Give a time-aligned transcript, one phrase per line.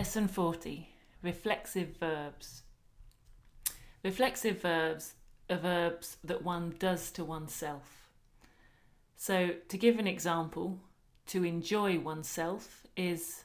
[0.00, 0.88] Lesson 40
[1.20, 2.62] Reflexive verbs.
[4.02, 5.12] Reflexive verbs
[5.50, 8.08] are verbs that one does to oneself.
[9.18, 10.78] So, to give an example,
[11.26, 13.44] to enjoy oneself is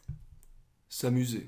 [0.89, 1.47] S'amuser.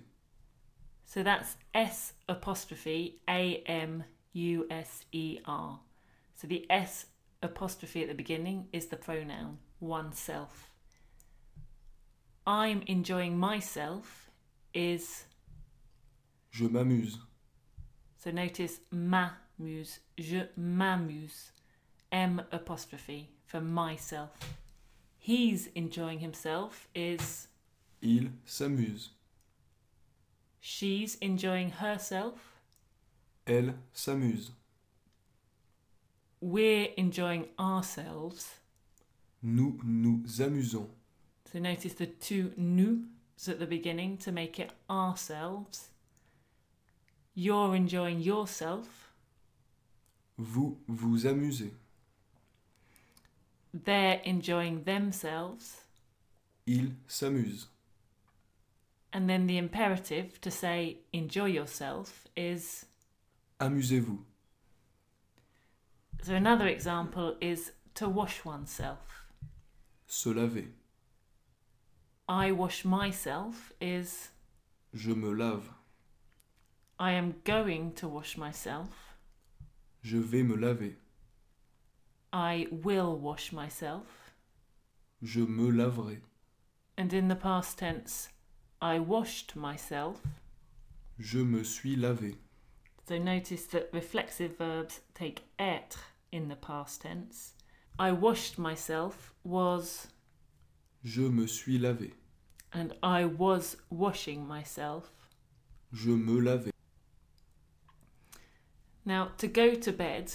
[1.05, 4.03] so that's S apostrophe A M
[4.33, 5.79] U S E R.
[6.35, 7.05] So the S
[7.41, 10.69] apostrophe at the beginning is the pronoun oneself.
[12.45, 14.26] I'm enjoying myself
[14.77, 15.25] is
[16.51, 17.17] Je m'amuse.
[18.17, 21.51] So notice m'amuse, je m'amuse,
[22.11, 24.29] M apostrophe for myself.
[25.19, 27.47] He's enjoying himself is
[28.01, 29.09] Il s'amuse.
[30.59, 32.35] she's enjoying herself.
[33.47, 34.51] Elle s'amuse.
[36.41, 38.59] We're enjoying ourselves.
[39.41, 40.87] Nous nous amusons.
[41.51, 43.05] So notice the two nous
[43.47, 45.89] at the beginning to make it ourselves.
[47.35, 49.11] You're enjoying yourself.
[50.39, 51.71] Vous vous amusez.
[53.73, 55.81] They're enjoying themselves.
[56.65, 57.67] Ils s'amusent.
[59.13, 62.85] And then the imperative to say enjoy yourself is
[63.59, 64.19] Amusez-vous.
[66.23, 69.25] So another example is to wash oneself.
[70.07, 70.65] Se laver.
[72.27, 74.29] I wash myself is
[74.93, 75.69] Je me lave.
[76.99, 78.89] I am going to wash myself.
[80.01, 80.95] Je vais me laver.
[82.33, 84.33] I will wash myself.
[85.23, 86.19] Je me laverai.
[86.97, 88.29] And in the past tense,
[88.81, 90.21] I washed myself.
[91.19, 92.35] Je me suis lavé.
[93.07, 95.99] So notice that reflexive verbs take être
[96.31, 97.53] in the past tense.
[97.97, 100.07] I washed myself was
[101.07, 102.11] Je me suis lavé.
[102.73, 105.09] and I was washing myself.
[105.93, 106.71] Je me lavais.
[109.05, 110.33] Now, to go to bed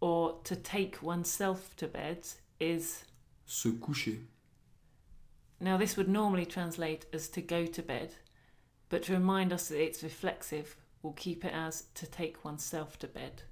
[0.00, 2.26] or to take oneself to bed
[2.58, 3.04] is
[3.44, 4.18] Se coucher.
[5.60, 8.14] now this would normally translate as to go to bed,
[8.88, 13.06] but to remind us that it's reflexive, we'll keep it as to take oneself to
[13.06, 13.42] bed.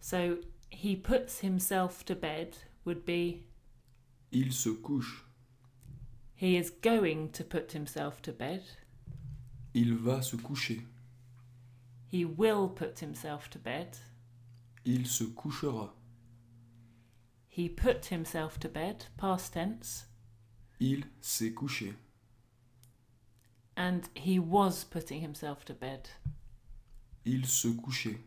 [0.00, 0.38] So
[0.70, 2.56] he puts himself to bed
[2.86, 3.44] would be
[4.32, 5.24] Il se couche.
[6.40, 8.62] He is going to put himself to bed.
[9.74, 10.80] Il va se coucher.
[12.08, 13.98] He will put himself to bed.
[14.86, 15.90] Il se couchera.
[17.46, 20.06] He put himself to bed, past tense,
[20.80, 21.94] Il s'est couché.
[23.76, 26.08] and he was putting himself to bed.
[27.26, 28.18] Il se couchait.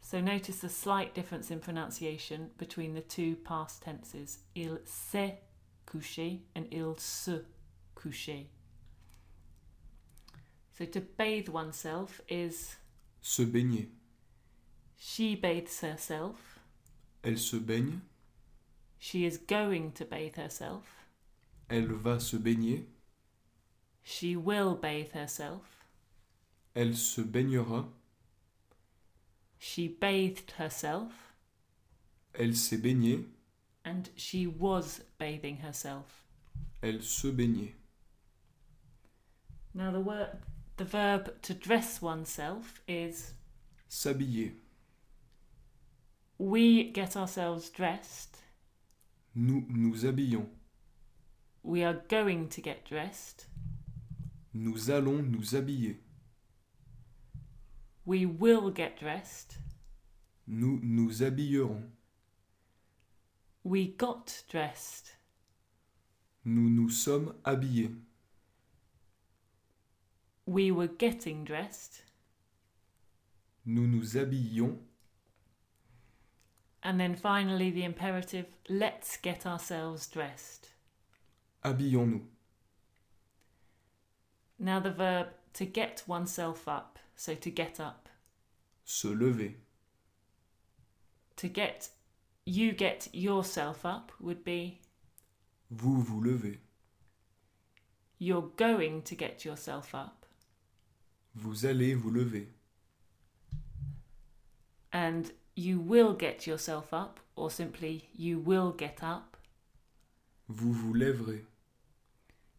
[0.00, 4.38] So notice the slight difference in pronunciation between the two past tenses.
[4.54, 5.42] Il s'est
[5.90, 7.44] couché and il se
[7.94, 8.46] couché.
[10.76, 12.76] So to bathe oneself is
[13.20, 13.88] Se baigner.
[14.96, 16.58] she bathes herself,
[17.24, 18.00] Elle se baigne.
[18.98, 20.84] she is going to bathe herself,
[21.68, 22.84] Elle va se baigner.
[24.02, 25.62] she will bathe herself,
[26.76, 27.86] Elle se baignera.
[29.58, 31.12] she bathed herself,
[32.34, 33.24] Elle s'est baignée.
[33.88, 36.24] And she was bathing herself.
[36.82, 37.74] Elle se baignait.
[39.74, 40.28] Now the word
[40.76, 43.32] the verb to dress oneself is
[43.90, 44.52] S'habiller.
[46.38, 48.36] we get ourselves dressed,
[49.34, 50.46] Nous nous habillons.
[51.62, 53.46] we are going to get dressed,
[54.54, 55.96] Nous allons nous habiller.
[58.04, 59.58] we will get dressed,
[60.46, 61.82] Nous nous habillerons.
[63.68, 65.12] We got dressed,
[66.44, 67.94] Nous nous sommes habillés.
[70.46, 72.02] we were getting dressed,
[73.66, 74.78] Nous nous habillions.
[76.82, 80.70] and then finally the imperative let's get ourselves dressed.
[81.64, 82.22] Habillons-nous.
[84.60, 88.08] Now the verb to get oneself up, so to get up,
[88.84, 89.54] Se lever.
[91.36, 91.90] to get
[92.48, 94.80] you get yourself up would be
[95.70, 96.58] Vous vous levez.
[98.18, 100.24] you're going to get yourself up.
[101.34, 102.48] Vous allez vous lever.
[104.92, 109.36] and you will get yourself up, or simply you will get up.
[110.48, 111.44] Vous vous lèverez.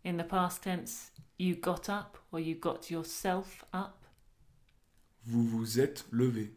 [0.04, 4.06] In the past tense, you got up or you got yourself up,
[5.26, 6.52] Vous vous êtes levé.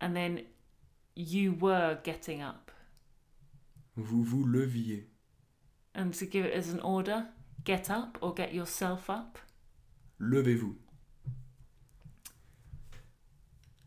[0.00, 0.42] and then
[1.18, 2.70] you were getting up.
[3.96, 5.04] Vous vous leviez.
[5.94, 7.26] And to give it as an order,
[7.64, 9.36] get up or get yourself up.
[10.20, 10.76] Levez-vous.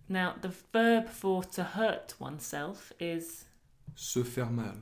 [0.09, 3.45] Now, the verb for to hurt oneself is
[3.95, 4.75] Se faire mal.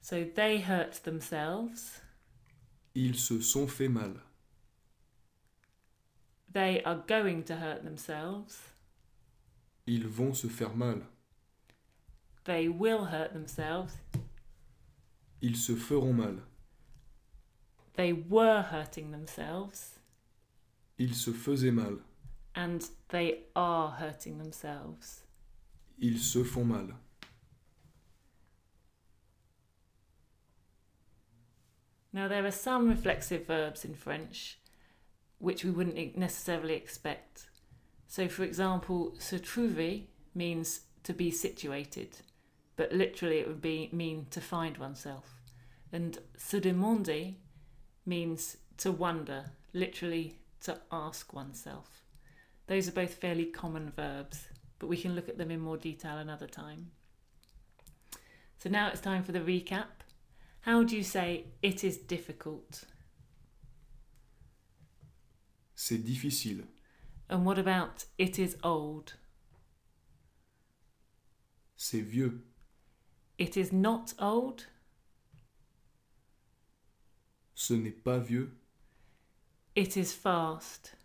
[0.00, 2.00] so they hurt themselves,
[2.94, 4.14] Ils se sont fait mal.
[6.50, 8.58] they are going to hurt themselves,
[9.86, 11.02] Ils vont se faire mal.
[12.44, 13.94] They will hurt themselves,
[15.42, 16.36] Ils se feront mal.
[17.96, 19.98] they were hurting themselves,
[20.98, 21.98] Ils se faisaient mal.
[22.54, 25.22] and they are hurting themselves.
[26.00, 26.88] Ils se font mal.
[32.12, 34.58] Now, there are some reflexive verbs in French
[35.38, 37.48] which we wouldn't necessarily expect.
[38.06, 40.04] So, for example, se trouver
[40.34, 42.16] means to be situated,
[42.76, 45.40] but literally it would be mean to find oneself.
[45.92, 47.34] And se demander
[48.04, 52.02] means to wonder, literally to ask oneself.
[52.66, 54.48] Those are both fairly common verbs,
[54.78, 56.90] but we can look at them in more detail another time.
[58.58, 60.02] So now it's time for the recap.
[60.60, 62.84] How do you say it is difficult?
[65.74, 66.64] C'est difficile.
[67.28, 69.14] And what about it is old?
[71.76, 72.40] C'est vieux.
[73.36, 74.66] It is not old?
[77.54, 78.56] Ce n'est pas vieux.
[79.74, 80.96] It is fast.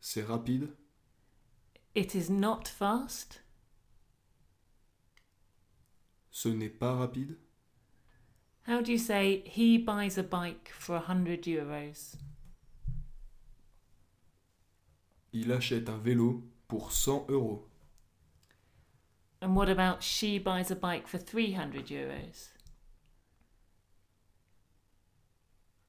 [0.00, 0.68] C'est rapide.
[1.94, 3.40] It is not fast?
[6.30, 7.36] Ce n'est pas rapide.
[8.66, 12.16] How do you say he buys a bike for a hundred euros?
[15.32, 17.69] Il achète un vélo pour 100 euros.
[19.40, 22.50] And what about she buys a bike for 300 euros?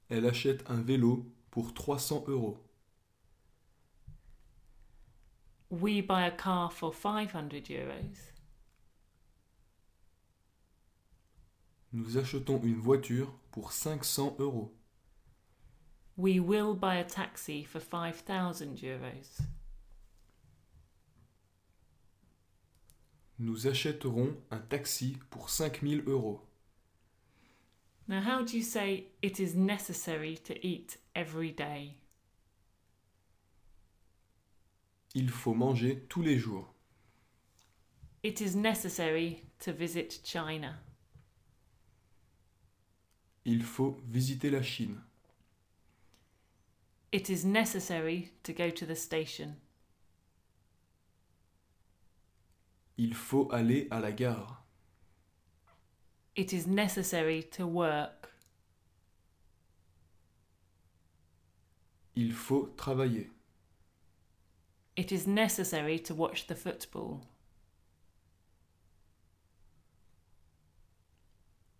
[0.10, 2.58] Elle achète un vélo pour 300 euros.
[5.70, 8.32] We buy a car for 500 euros.
[11.94, 14.74] Nous achetons une voiture pour 500 euros.
[16.18, 19.42] We will buy a taxi for 5,000 euros.
[23.42, 26.40] Nous achèterons un taxi pour 5000 euros.
[28.08, 31.96] Now, how do you say it is necessary to eat every day?
[35.16, 36.72] Il faut manger tous les jours.
[38.22, 40.80] It is necessary to visit China.
[43.44, 45.02] Il faut visiter la Chine.
[47.12, 49.56] It is necessary to go to the station.
[53.04, 54.64] Il faut aller à la gare.
[56.36, 58.30] It is necessary to work.
[62.16, 63.32] Il faut travailler.
[64.96, 67.26] It is necessary to watch the football.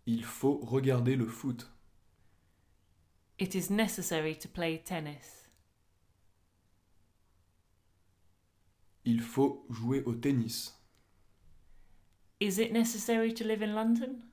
[0.06, 1.68] Il faut regarder le foot.
[3.38, 5.48] It is necessary to play tennis.
[9.04, 10.81] Il faut jouer au tennis.
[12.42, 14.24] Is it necessary to live in London?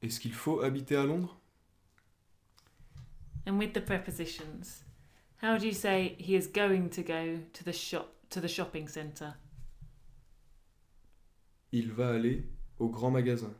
[0.00, 1.36] Est-ce qu'il faut habiter à Londres
[3.46, 4.84] And with the prepositions,
[5.42, 8.88] how do you say he is going to go to the shop to the shopping
[8.88, 9.34] centre?
[11.70, 13.54] Il va aller au grand magasin.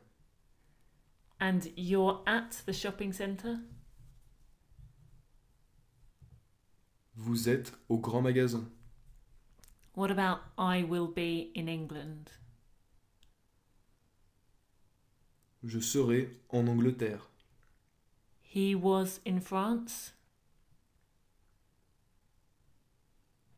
[1.39, 3.59] And you're at the shopping centre?
[7.15, 8.67] Vous êtes au grand magasin.
[9.99, 12.31] What about I will be in England?
[15.61, 17.19] Je serai en Angleterre.
[18.41, 20.13] He was in France?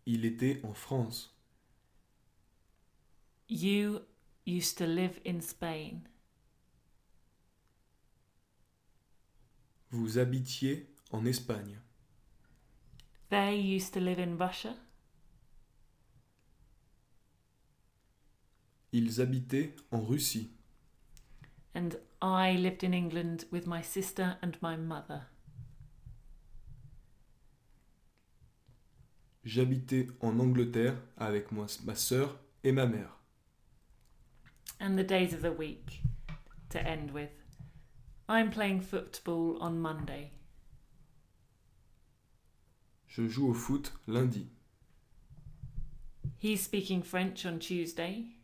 [0.07, 1.29] Il était en France.
[3.47, 4.01] You
[4.43, 6.07] used to live in Spain.
[9.91, 11.77] Vous habitiez en Espagne.
[13.29, 14.75] They used to live in Russia?
[18.93, 20.51] Ils habitaient en Russie.
[21.73, 25.27] And I lived in England with my sister and my mother.
[29.43, 33.17] J'habitais en Angleterre avec moi, ma sœur et ma mère.
[34.79, 36.01] And the days of the week
[36.69, 37.29] to end with.
[38.27, 40.31] I'm playing football on Monday.
[43.07, 44.47] Je joue au foot lundi.
[46.37, 48.40] He's speaking French on Tuesday.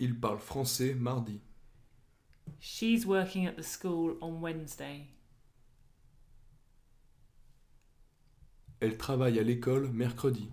[0.00, 1.42] Il parle français mardi.
[2.58, 5.06] She's working at the school on Wednesday.
[8.80, 10.50] Elle travaille à l'école mercredi.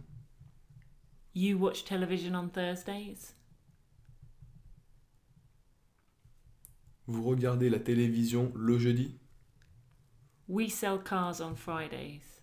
[1.33, 3.33] You watch television on Thursdays?
[7.05, 9.17] Vous regardez la télévision le jeudi?
[10.49, 12.41] We sell cars on Fridays.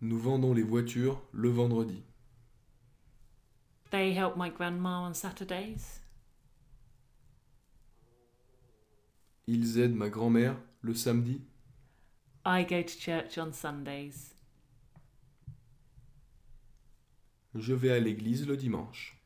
[0.00, 2.07] Nous vendons les voitures le vendredi.
[3.90, 6.00] They help my grandma on Saturdays.
[9.46, 11.40] Ils aident ma grand-mère le samedi.
[12.44, 14.34] I go to church on Sundays.
[17.54, 19.17] Je vais à l'église le dimanche.